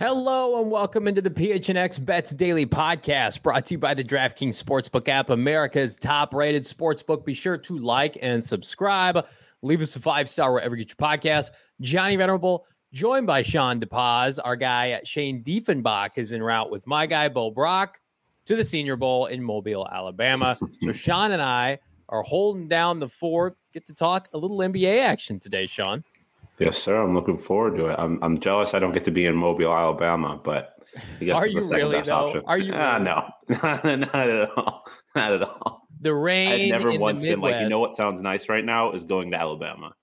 [0.00, 4.58] Hello and welcome into the PHNX Bets Daily Podcast, brought to you by the DraftKings
[4.58, 7.22] Sportsbook app, America's top-rated sportsbook.
[7.22, 9.26] Be sure to like and subscribe.
[9.60, 11.50] Leave us a five-star wherever you get your podcast.
[11.82, 14.38] Johnny Venerable, joined by Shawn DePaz.
[14.42, 18.00] Our guy Shane Diefenbach is en route with my guy Bo Brack
[18.46, 20.56] to the Senior Bowl in Mobile, Alabama.
[20.72, 23.58] so Shawn and I are holding down the fort.
[23.74, 26.02] Get to talk a little NBA action today, Shawn.
[26.60, 27.00] Yes, sir.
[27.00, 27.96] I'm looking forward to it.
[27.98, 30.74] I'm, I'm jealous I don't get to be in Mobile, Alabama, but
[31.20, 32.14] I guess are you really though?
[32.14, 32.42] Option.
[32.46, 32.72] Are you?
[32.74, 34.84] Ah, no, not, at all.
[35.16, 35.88] Not at all.
[36.02, 36.74] The rain.
[36.74, 39.38] I've never once been like, you know what sounds nice right now is going to
[39.38, 39.94] Alabama.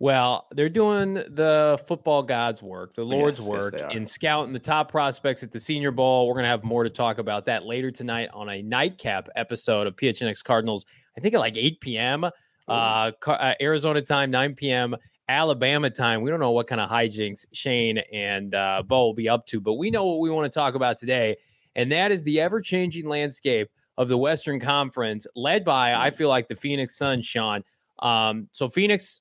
[0.00, 4.90] Well, they're doing the football gods' work, the Lord's yes, work, in scouting the top
[4.90, 6.28] prospects at the Senior Bowl.
[6.28, 9.88] We're going to have more to talk about that later tonight on a nightcap episode
[9.88, 10.86] of PHNX Cardinals.
[11.16, 12.24] I think at like 8 p.m.
[12.68, 14.94] Uh, uh, Arizona time, 9 p.m.
[15.28, 16.22] Alabama time.
[16.22, 19.60] We don't know what kind of hijinks Shane and uh, Bo will be up to,
[19.60, 21.36] but we know what we want to talk about today,
[21.76, 26.28] and that is the ever changing landscape of the Western Conference, led by, I feel
[26.28, 27.64] like, the Phoenix Suns, Shawn.
[27.98, 29.20] Um, so, Phoenix,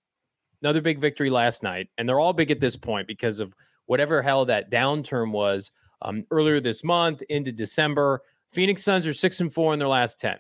[0.61, 3.55] another big victory last night, and they're all big at this point because of
[3.88, 5.72] whatever hell that downturn was
[6.03, 8.22] um, earlier this month into December.
[8.52, 10.38] Phoenix Suns are six and four in their last 10.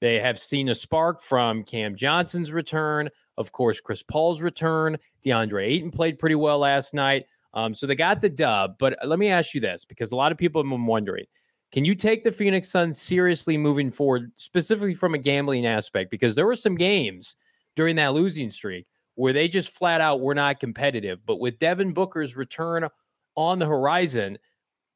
[0.00, 3.08] They have seen a spark from Cam Johnson's return,
[3.38, 4.98] of course, Chris Paul's return.
[5.24, 7.24] DeAndre Ayton played pretty well last night.
[7.54, 8.76] Um, so they got the dub.
[8.78, 11.24] But let me ask you this because a lot of people have been wondering
[11.70, 16.10] can you take the Phoenix Suns seriously moving forward, specifically from a gambling aspect?
[16.10, 17.36] Because there were some games
[17.76, 18.86] during that losing streak
[19.16, 21.24] where they just flat out were not competitive.
[21.26, 22.88] But with Devin Booker's return
[23.34, 24.38] on the horizon,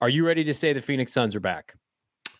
[0.00, 1.74] are you ready to say the Phoenix Suns are back?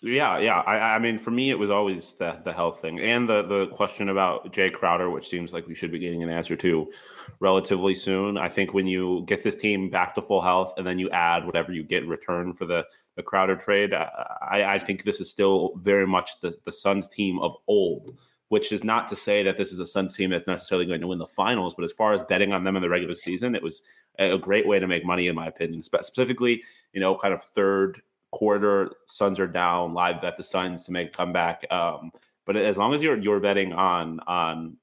[0.05, 0.63] Yeah, yeah.
[0.67, 3.69] I, I mean, for me, it was always the the health thing and the the
[3.69, 6.91] question about Jae Crowder, which seems like we should be getting an answer to
[7.39, 8.37] relatively soon.
[8.37, 11.47] I think when you get this team back to full health and then you add
[11.47, 12.85] whatever you get in return for the
[13.15, 14.09] the Crowder trade, uh,
[14.41, 18.19] I, I think this is still very much the the Suns team of old.
[18.49, 21.07] Which is not to say that this is a Suns team that's necessarily going to
[21.07, 23.63] win the finals, but as far as betting on them in the regular season, it
[23.63, 23.81] was
[24.19, 25.83] a great way to make money, in my opinion.
[25.83, 26.63] Specifically,
[26.93, 29.95] you know, kind of third quarter, Suns are down.
[29.95, 31.65] Live bet the Suns to make a comeback.
[31.71, 32.11] Um,
[32.45, 34.77] but as long as you're you're betting on on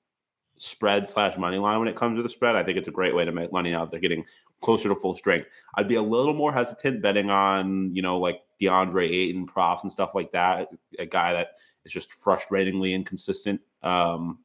[0.58, 3.16] spread slash money line when it comes to the spread, I think it's a great
[3.16, 3.86] way to make money now.
[3.86, 4.26] They're getting
[4.62, 5.48] closer to full strength.
[5.76, 9.92] I'd be a little more hesitant betting on you know like DeAndre Ayton props and
[9.92, 10.70] stuff like that.
[10.98, 11.50] A guy that
[11.84, 13.60] is just frustratingly inconsistent.
[13.84, 14.40] Um,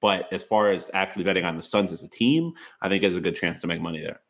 [0.00, 3.16] but as far as actually betting on the Suns as a team, I think there's
[3.16, 4.20] a good chance to make money there.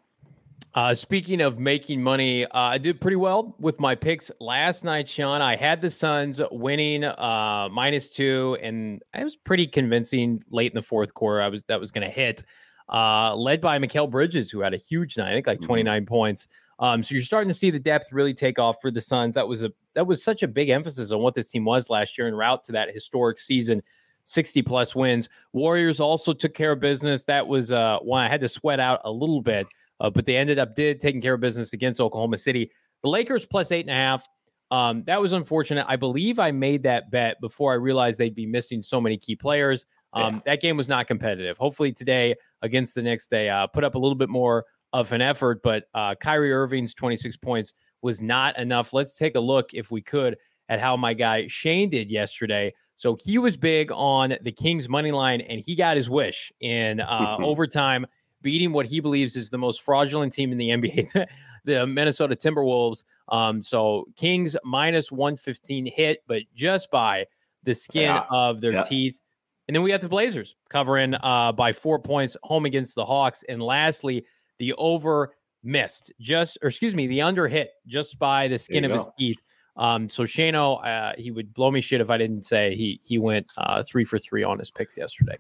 [0.75, 5.07] Uh, speaking of making money, uh, I did pretty well with my picks last night,
[5.07, 5.41] Shawn.
[5.41, 10.75] I had the Suns winning uh, minus two, and I was pretty convincing late in
[10.75, 11.41] the fourth quarter.
[11.41, 12.43] I was that was going to hit,
[12.89, 15.31] uh, led by Mikal Bridges, who had a huge night.
[15.31, 15.67] I think like mm-hmm.
[15.67, 16.49] 29 points.
[16.81, 19.37] Um, so you're starting to see the depth really take off for the Suns.
[19.37, 22.19] That was a that was such a big emphasis on what this team was last
[22.19, 23.81] year en route to that historic season.
[24.25, 25.29] 60 plus wins.
[25.53, 27.25] Warriors also took care of business.
[27.25, 29.67] That was uh, one I had to sweat out a little bit
[30.01, 32.71] uh, but they ended up did taking care of business against Oklahoma City.
[33.03, 34.25] The Lakers plus eight and a half.
[34.71, 35.87] Um, that was unfortunate.
[35.89, 39.37] I believe I made that bet before I realized they'd be missing so many key
[39.37, 39.87] players.
[40.15, 40.41] Um, yeah.
[40.47, 41.59] That game was not competitive.
[41.59, 45.21] Hopefully today against the Knicks, they uh, put up a little bit more of an
[45.21, 45.61] effort.
[45.63, 48.93] But uh, Kyrie Irving's 26 points was not enough.
[48.93, 50.37] Let's take a look, if we could,
[50.69, 52.73] at how my guy Shane did yesterday.
[52.97, 57.01] So he was big on the Kings money line, and he got his wish in
[57.01, 58.07] uh, overtime
[58.45, 61.27] beating what he believes is the most fraudulent team in the NBA,
[61.65, 63.03] the Minnesota Timberwolves.
[63.29, 67.27] Um, so Kings minus 115 hit, but just by
[67.65, 68.25] the skin yeah.
[68.31, 68.83] of their yeah.
[68.83, 69.21] teeth.
[69.67, 73.43] And then we got the Blazers covering uh, by four points home against the Hawks.
[73.49, 74.27] And lastly,
[74.59, 75.35] the over
[75.65, 78.99] missed just, or excuse me, the under hit just by the skin of go.
[78.99, 79.43] his teeth.
[79.77, 83.19] Um, so Shano, uh, he would blow me shit if I didn't say he he
[83.19, 85.37] went uh, three for three on his picks yesterday.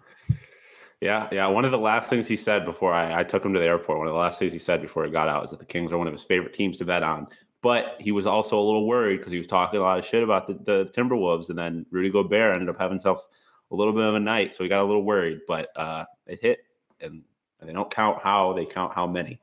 [1.04, 1.46] Yeah, yeah.
[1.48, 3.98] One of the last things he said before I, I, took him to the airport,
[3.98, 5.92] one of the last things he said before he got out is that the Kings
[5.92, 7.26] are one of his favorite teams to bet on.
[7.60, 10.22] But he was also a little worried because he was talking a lot of shit
[10.22, 13.28] about the, the Timberwolves, and then Rudy Gobert ended up having himself
[13.70, 15.40] a little bit of a night, so he got a little worried.
[15.46, 16.60] But uh, it hit,
[17.02, 17.22] and,
[17.60, 19.38] and they don't count how they count how many.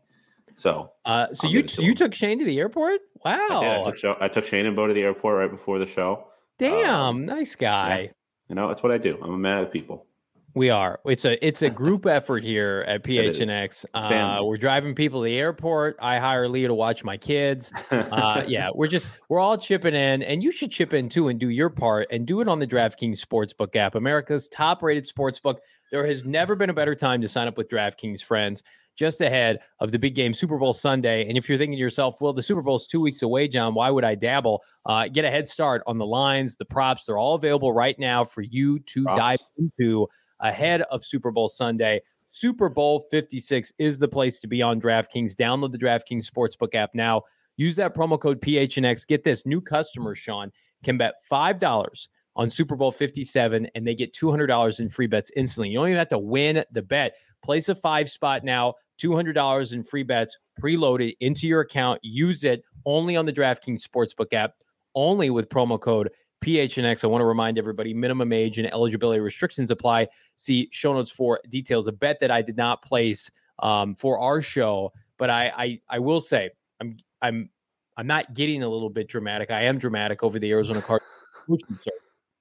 [0.56, 3.02] So, uh, so I'll you you took Shane to the airport?
[3.24, 3.48] Wow!
[3.52, 6.28] I, I, took, I took Shane and Bo to the airport right before the show.
[6.57, 8.02] Damn, um, nice guy.
[8.02, 8.12] Yeah.
[8.50, 9.19] You know, that's what I do.
[9.22, 10.07] I'm a man of people.
[10.53, 11.00] We are.
[11.06, 13.86] It's a it's a group effort here at PHNX.
[13.94, 15.98] Uh, we're driving people to the airport.
[16.01, 17.71] I hire Leah to watch my kids.
[18.12, 21.39] Uh, yeah, we're just we're all chipping in, and you should chip in too and
[21.39, 25.57] do your part and do it on the DraftKings Sportsbook app, America's top-rated sportsbook.
[25.92, 28.63] There has never been a better time to sign up with DraftKings, friends.
[28.97, 31.27] Just ahead of the big game, Super Bowl Sunday.
[31.27, 33.89] And if you're thinking to yourself, well, the Super Bowl's two weeks away, John, why
[33.89, 34.62] would I dabble?
[34.86, 37.06] Uh, get a head start on the lines, the props.
[37.06, 39.19] They're all available right now for you to props.
[39.19, 40.07] dive into
[40.42, 42.02] ahead of Super Bowl Sunday.
[42.28, 45.36] Super Bowl 56 is the place to be on DraftKings.
[45.36, 47.24] Download the DraftKings Sportsbook app now.
[47.58, 49.06] Use that promo code PHNX.
[49.06, 50.52] Get this new customers, Shawn,
[50.84, 55.70] can bet $5 on Super Bowl 57 and they get $200 in free bets instantly.
[55.70, 57.16] You don't even have to win the bet.
[57.44, 62.00] Place a five spot now, $200 in free bets preloaded into your account.
[62.04, 64.54] Use it only on the DraftKings Sportsbook app,
[64.96, 66.10] only with promo code
[66.42, 67.04] PHNX.
[67.04, 70.08] I want to remind everybody minimum age and eligibility restrictions apply.
[70.38, 71.88] See show notes for details.
[71.88, 73.30] A bet that I did not place
[73.60, 76.50] um, for our show, but I, I I will say
[76.80, 77.50] I'm I'm
[77.98, 79.52] I'm not getting a little bit dramatic.
[79.52, 81.10] I am dramatic over the Arizona Cardinals.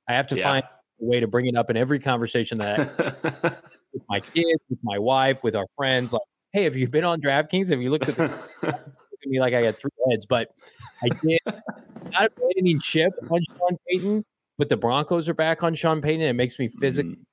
[0.08, 0.42] I have to yeah.
[0.44, 2.96] find a way to bring it up in every conversation that
[3.92, 6.12] with my kids, with my wife, with our friends.
[6.12, 7.70] Like, hey, have you been on DraftKings?
[7.70, 8.32] Have you looked at, the,
[8.62, 8.80] at
[9.26, 10.26] me like I got three heads?
[10.26, 10.48] But
[11.02, 11.40] I did
[12.12, 14.24] not a blaming chip on Sean Payton,
[14.58, 16.22] but the Broncos are back on Sean Payton.
[16.22, 17.12] It makes me physically.
[17.12, 17.24] Mm.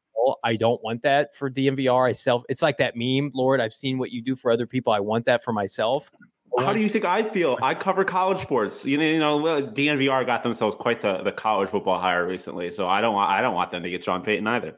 [0.43, 2.09] I don't want that for DNVR.
[2.09, 2.43] I self.
[2.49, 3.61] It's like that meme, Lord.
[3.61, 4.91] I've seen what you do for other people.
[4.91, 6.09] I want that for myself.
[6.57, 7.57] How do you think I feel?
[7.61, 8.83] I cover college sports.
[8.83, 12.87] You know, you know, DNVR got themselves quite the, the college football hire recently, so
[12.87, 14.75] I don't want I don't want them to get Sean Payton either.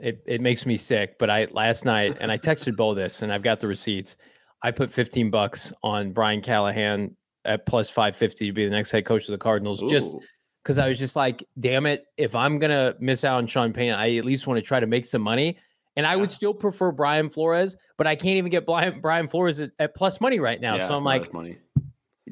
[0.00, 1.18] It it makes me sick.
[1.18, 4.16] But I last night and I texted Bo this, and I've got the receipts.
[4.62, 9.04] I put fifteen bucks on Brian Callahan at plus 550 to be the next head
[9.04, 9.82] coach of the Cardinals.
[9.82, 9.88] Ooh.
[9.88, 10.16] Just
[10.62, 13.94] because I was just like, damn it, if I'm gonna miss out on Sean Payton,
[13.94, 15.58] I at least want to try to make some money.
[15.96, 16.16] And I yeah.
[16.16, 19.94] would still prefer Brian Flores, but I can't even get Brian, Brian Flores at, at
[19.94, 20.76] plus money right now.
[20.76, 21.58] Yeah, so I'm like, money.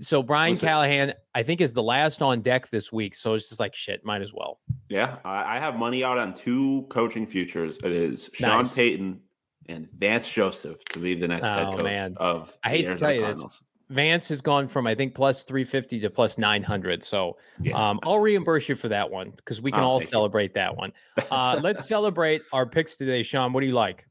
[0.01, 3.15] so Brian Listen, Callahan, I think is the last on deck this week.
[3.15, 4.61] So it's just like shit, might as well.
[4.89, 7.79] Yeah, I, I have money out on two coaching futures.
[7.85, 8.75] It is Sean nice.
[8.75, 9.21] Payton
[9.69, 12.15] and Vance Joseph to be the next oh, head coach man.
[12.17, 12.57] of.
[12.65, 13.59] I hate to tell you Cardinals.
[13.59, 13.63] this.
[13.91, 17.05] Vance has gone from I think plus 350 to plus 900.
[17.05, 17.91] So yeah.
[17.91, 20.55] um, I'll reimburse you for that one because we can oh, all celebrate you.
[20.55, 20.93] that one.
[21.31, 23.53] Uh, let's celebrate our picks today, Shawn.
[23.53, 24.07] What do you like?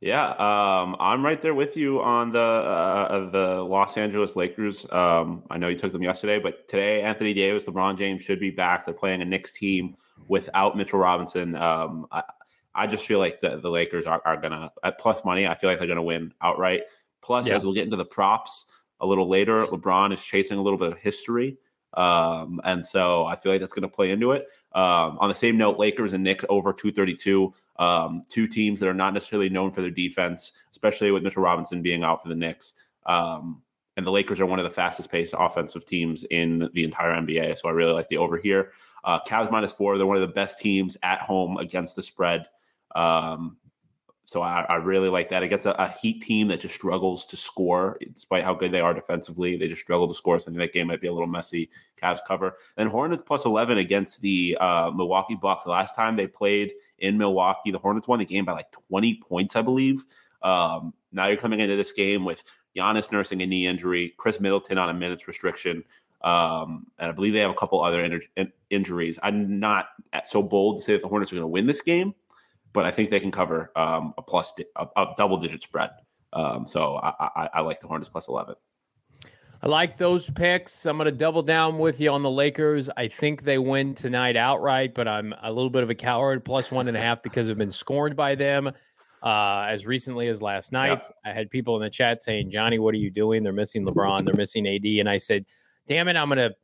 [0.00, 4.86] Yeah, um, I'm right there with you on the uh, the Los Angeles Lakers.
[4.92, 8.50] Um, I know you took them yesterday, but today Anthony Davis, LeBron James should be
[8.50, 8.84] back.
[8.84, 9.96] They're playing a Knicks team
[10.28, 11.56] without Mitchell Robinson.
[11.56, 12.22] Um, I,
[12.74, 15.46] I, just feel like the, the Lakers are, are gonna at plus money.
[15.46, 16.82] I feel like they're gonna win outright.
[17.22, 17.56] Plus, yeah.
[17.56, 18.66] as we'll get into the props,
[19.00, 19.64] a little later.
[19.66, 21.58] LeBron is chasing a little bit of history.
[21.94, 24.46] Um, and so I feel like that's going to play into it.
[24.72, 27.54] Um, on the same note, Lakers and Knicks over 232.
[27.76, 31.82] Um, two teams that are not necessarily known for their defense, especially with Mitchell Robinson
[31.82, 32.74] being out for the Knicks.
[33.06, 33.62] Um,
[33.96, 37.58] and the Lakers are one of the fastest paced offensive teams in the entire NBA.
[37.58, 38.72] So I really like the over here.
[39.04, 39.96] Uh, Cavs minus four.
[39.96, 42.46] They're one of the best teams at home against the spread.
[42.96, 43.56] Um,
[44.26, 45.42] so I, I, really like that.
[45.42, 48.94] Against a, a, Heat team that just struggles to score, despite how good they are
[48.94, 49.56] defensively.
[49.56, 50.38] They just struggle to score.
[50.38, 51.68] So I think that game might be a little messy.
[52.00, 52.56] Cavs cover.
[52.76, 55.64] And Hornets plus 11 against the uh, Milwaukee Bucks.
[55.64, 59.16] The last time they played in Milwaukee, the Hornets won the game by like 20
[59.16, 60.04] points, I believe.
[60.42, 62.42] Um, now you're coming into this game with
[62.76, 65.84] Giannis nursing a knee injury, Khris Middleton on a minutes restriction.
[66.22, 68.02] Um, and I believe they have a couple other
[68.36, 69.18] in- injuries.
[69.22, 69.88] I'm not
[70.24, 72.14] so bold to say that the Hornets are going to win this game
[72.74, 75.90] but I think they can cover um, a plus a, a double digit spread.
[76.34, 78.56] Um, so I, I, I, like the Hornets plus eleven.
[79.62, 80.84] I like those picks.
[80.84, 82.90] I'm going to double down with you on the Lakers.
[82.96, 86.44] I think they win tonight outright, but I'm a little bit of a coward.
[86.44, 88.72] Plus one and a half because I've been scorned by them
[89.22, 91.04] uh, as recently as last night.
[91.24, 93.44] I had people in the chat saying, "Johnny, what are you doing?
[93.44, 94.24] They're missing LeBron.
[94.26, 95.46] They're missing AD," and I said,
[95.86, 96.54] "Damn it, I'm going to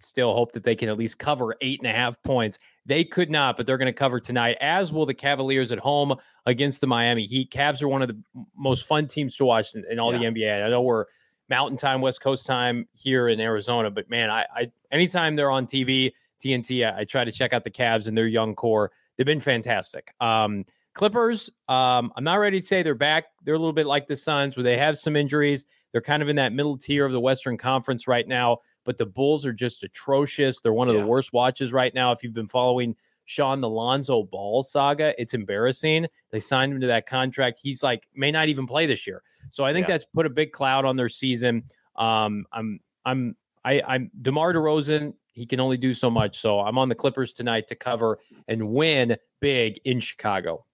[0.00, 2.58] still hope that they can at least cover eight and a half points.
[2.84, 6.16] They could not, but they're going to cover tonight, as will the Cavaliers at home
[6.46, 7.50] against the Miami Heat.
[7.50, 8.20] Cavs are one of the
[8.56, 10.30] most fun teams to watch in, in all yeah.
[10.30, 10.64] the NBA.
[10.64, 11.06] I know we're
[11.48, 15.66] Mountain Time, West Coast time here in Arizona, but man, I, I anytime they're on
[15.66, 16.12] TV,
[16.42, 18.90] TNT, I, I, try to check out the Cavs and their young core.
[19.16, 20.12] They've been fantastic.
[20.20, 23.26] Um, Clippers, um, I'm not ready to say they're back.
[23.44, 25.64] They're a little bit like the Suns, where they have some injuries.
[25.92, 29.06] They're kind of in that middle tier of the Western Conference right now but the
[29.06, 30.60] Bulls are just atrocious.
[30.60, 31.02] They're one of yeah.
[31.02, 32.12] the worst watches right now.
[32.12, 36.06] If you've been following Shawn the Lonzo Ball saga, it's embarrassing.
[36.30, 37.60] They signed him to that contract.
[37.62, 39.22] He's like may not even play this year.
[39.50, 39.94] So I think yeah.
[39.94, 41.64] that's put a big cloud on their season.
[41.96, 45.14] Um, I'm I'm I, I'm DeMar DeRozan.
[45.32, 46.38] He can only do so much.
[46.38, 50.66] So I'm on the Clippers tonight to cover and win big in Chicago.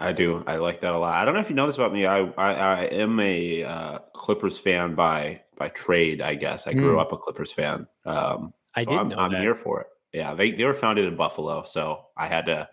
[0.00, 0.44] I do.
[0.46, 1.14] I like that a lot.
[1.14, 2.06] I don't know if you know this about me.
[2.06, 6.20] I I, I am a uh, Clippers fan by by trade.
[6.20, 7.00] I guess I grew mm.
[7.00, 7.86] up a Clippers fan.
[8.04, 9.40] Um, I so didn't I'm, know I'm that.
[9.40, 9.86] here for it.
[10.12, 12.68] Yeah, they they were founded in Buffalo, so I had to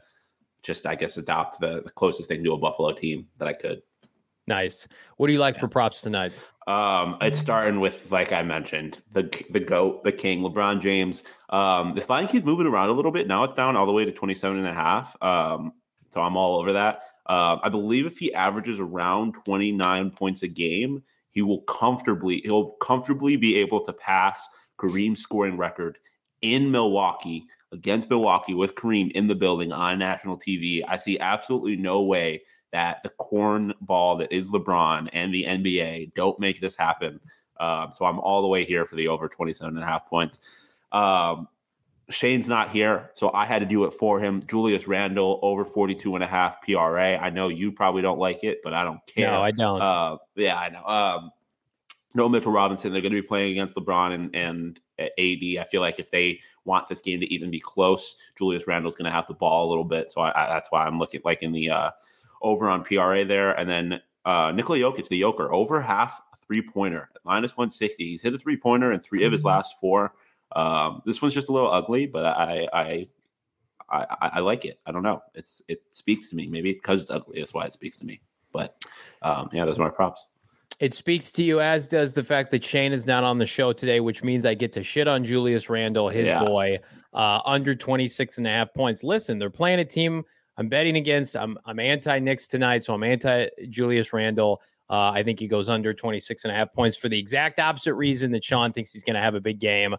[0.61, 3.81] just I guess adopt the, the closest thing to a Buffalo team that I could.
[4.47, 4.87] Nice.
[5.17, 5.61] What do you like yeah.
[5.61, 6.33] for props tonight?
[6.67, 11.23] Um, it's starting with like I mentioned, the the goat, the king, LeBron James.
[11.49, 13.27] Um, this line keeps moving around a little bit.
[13.27, 15.15] Now it's down all the way to 27 and a half.
[15.21, 15.73] Um,
[16.11, 17.01] so I'm all over that.
[17.25, 22.71] Uh, I believe if he averages around 29 points a game, he will comfortably he'll
[22.73, 24.47] comfortably be able to pass
[24.79, 25.97] Kareem's scoring record
[26.41, 30.83] in Milwaukee against Milwaukee with Kareem in the building on national TV.
[30.87, 36.13] I see absolutely no way that the corn ball that is LeBron and the NBA
[36.13, 37.19] don't make this happen.
[37.59, 40.39] Um, so I'm all the way here for the over 27 and a half points.
[40.91, 41.47] Um,
[42.09, 44.43] Shane's not here, so I had to do it for him.
[44.47, 47.17] Julius Randle over 42 and a half PRA.
[47.17, 49.31] I know you probably don't like it, but I don't care.
[49.31, 49.81] No, I don't.
[49.81, 50.85] Uh, yeah, I know.
[50.85, 51.31] Um,
[52.13, 52.91] no Mitchell Robinson.
[52.91, 55.61] They're going to be playing against LeBron and, and AD.
[55.61, 59.09] I feel like if they want this game to even be close, Julius Randle's going
[59.09, 60.11] to have the ball a little bit.
[60.11, 61.91] So I, I, that's why I'm looking like in the uh,
[62.41, 63.57] over on PRA there.
[63.57, 68.03] And then uh, Nikola Jokic, the Joker, over half three pointer, minus 160.
[68.03, 69.25] He's hit a three pointer in 3 mm-hmm.
[69.25, 69.47] of his mm-hmm.
[69.47, 70.13] last four.
[70.55, 73.07] Um, this one's just a little ugly, but I, I,
[73.89, 74.79] I, I, like it.
[74.85, 75.21] I don't know.
[75.33, 76.47] It's it speaks to me.
[76.47, 78.21] Maybe because it's ugly, that's why it speaks to me.
[78.51, 78.75] But
[79.21, 80.27] um, yeah, those are my props.
[80.79, 83.73] It speaks to you, as does the fact that Shane is not on the show
[83.73, 86.43] today, which means I get to shit on Julius Randle, his yeah.
[86.43, 86.79] boy,
[87.13, 89.03] uh, under 26 and a half points.
[89.03, 90.23] Listen, they're playing a team
[90.57, 91.35] I'm betting against.
[91.35, 94.61] I'm I'm anti Knicks tonight, so I'm anti Julius Randle.
[94.89, 97.95] Uh, I think he goes under 26 and a half points for the exact opposite
[97.95, 99.95] reason that Shawn thinks he's going to have a big game.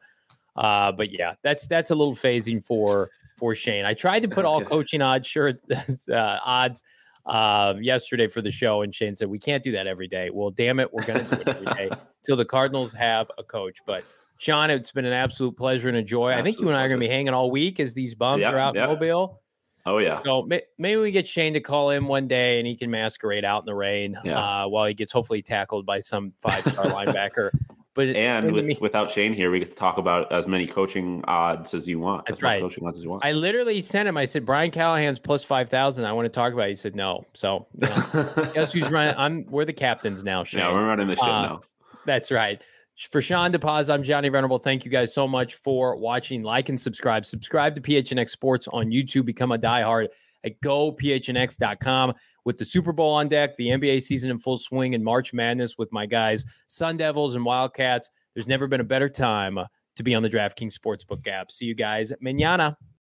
[0.56, 3.84] Uh, but yeah, that's that's a little phasing for for Shane.
[3.84, 5.52] I tried to put all coaching odds sure
[6.10, 6.82] uh, odds
[7.26, 10.30] uh, yesterday for the show, and Shane said we can't do that every day.
[10.30, 11.90] Well, damn it, we're going to do it every day
[12.24, 13.78] till the Cardinals have a coach.
[13.86, 14.04] But
[14.38, 16.30] Shawn, it's been an absolute pleasure and a joy.
[16.30, 18.14] Absolute I think you and I are going to be hanging all week as these
[18.14, 18.84] bums yep, are out yep.
[18.84, 19.40] in Mobile.
[19.86, 20.14] Oh yeah.
[20.22, 23.44] So may, maybe we get Shane to call in one day and he can masquerade
[23.44, 24.64] out in the rain yeah.
[24.64, 27.50] uh, while he gets hopefully tackled by some five star linebacker.
[27.94, 31.22] But and with, me, without Shane here, we get to talk about as many coaching
[31.28, 32.26] odds as you want.
[32.26, 32.60] That's right.
[32.60, 33.24] Coaching odds as you want.
[33.24, 34.16] I literally sent him.
[34.16, 36.04] I said Brian Callahan's plus five thousand.
[36.04, 36.66] I want to talk about.
[36.66, 36.70] It.
[36.70, 37.24] He said no.
[37.34, 39.14] So you know, guess who's running?
[39.16, 39.46] I'm.
[39.48, 40.42] We're the captains now.
[40.42, 40.60] Shane.
[40.60, 41.60] Yeah, we're running the show uh, now.
[42.04, 42.60] That's right.
[43.10, 44.58] For Shawn DePaz, I'm Johnny Venerable.
[44.58, 46.42] Thank you guys so much for watching.
[46.42, 47.24] Like and subscribe.
[47.24, 49.24] Subscribe to PHNX Sports on YouTube.
[49.24, 50.08] Become a diehard
[50.44, 55.04] at gophnx.com with the Super Bowl on deck, the NBA season in full swing, and
[55.04, 58.10] March Madness with my guys, Sun Devils and Wildcats.
[58.34, 61.50] There's never been a better time uh, to be on the DraftKings Sportsbook app.
[61.50, 62.76] See you guys manana.